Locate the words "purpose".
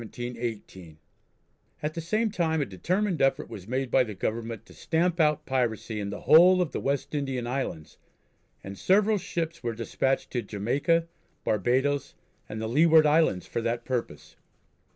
13.85-14.37